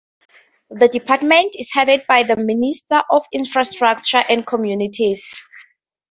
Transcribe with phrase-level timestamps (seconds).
[0.71, 5.23] The department is headed by the Minister of Infrastructure and Communities.